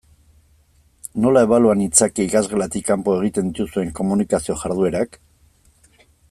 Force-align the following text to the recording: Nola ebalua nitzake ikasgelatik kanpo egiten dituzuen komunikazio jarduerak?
Nola 1.25 1.43
ebalua 1.47 1.75
nitzake 1.81 2.25
ikasgelatik 2.29 2.87
kanpo 2.87 3.15
egiten 3.19 3.53
dituzuen 3.53 3.93
komunikazio 4.01 4.57
jarduerak? 4.63 5.21